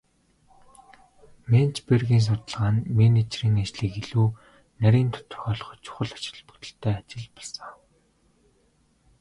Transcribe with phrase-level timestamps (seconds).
[1.51, 4.27] Менцбергийн судалгаа нь менежерийн ажлыг илүү
[4.81, 7.69] нарийн тодорхойлоход чухал ач холбогдолтой ажил болсон.